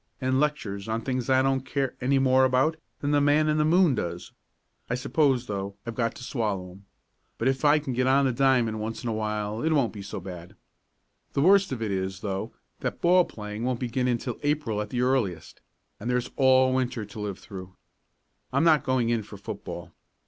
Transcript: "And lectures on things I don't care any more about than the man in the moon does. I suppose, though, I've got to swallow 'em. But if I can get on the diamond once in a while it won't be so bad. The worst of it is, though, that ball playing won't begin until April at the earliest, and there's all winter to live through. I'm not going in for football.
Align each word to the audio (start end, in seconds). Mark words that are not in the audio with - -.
"And 0.19 0.39
lectures 0.39 0.87
on 0.87 1.01
things 1.01 1.29
I 1.29 1.43
don't 1.43 1.61
care 1.63 1.93
any 2.01 2.17
more 2.17 2.43
about 2.43 2.75
than 3.01 3.11
the 3.11 3.21
man 3.21 3.47
in 3.47 3.57
the 3.59 3.63
moon 3.63 3.93
does. 3.93 4.31
I 4.89 4.95
suppose, 4.95 5.45
though, 5.45 5.75
I've 5.85 5.93
got 5.93 6.15
to 6.15 6.23
swallow 6.23 6.71
'em. 6.71 6.85
But 7.37 7.47
if 7.47 7.63
I 7.63 7.77
can 7.77 7.93
get 7.93 8.07
on 8.07 8.25
the 8.25 8.31
diamond 8.31 8.79
once 8.79 9.03
in 9.03 9.09
a 9.09 9.13
while 9.13 9.61
it 9.61 9.71
won't 9.73 9.93
be 9.93 10.01
so 10.01 10.19
bad. 10.19 10.55
The 11.33 11.41
worst 11.41 11.71
of 11.71 11.83
it 11.83 11.91
is, 11.91 12.21
though, 12.21 12.51
that 12.79 12.99
ball 12.99 13.25
playing 13.25 13.63
won't 13.63 13.79
begin 13.79 14.07
until 14.07 14.39
April 14.41 14.81
at 14.81 14.89
the 14.89 15.01
earliest, 15.01 15.61
and 15.99 16.09
there's 16.09 16.31
all 16.35 16.73
winter 16.73 17.05
to 17.05 17.19
live 17.19 17.37
through. 17.37 17.75
I'm 18.51 18.63
not 18.63 18.81
going 18.83 19.09
in 19.09 19.21
for 19.21 19.37
football. 19.37 19.93